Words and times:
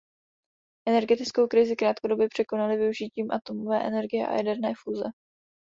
Energetickou 0.87 1.47
krizi 1.47 1.75
krátkodobě 1.75 2.27
překonali 2.29 2.77
využitím 2.77 3.31
atomové 3.31 3.87
energie 3.87 4.27
a 4.27 4.33
jaderné 4.35 4.73
fúze. 4.83 5.05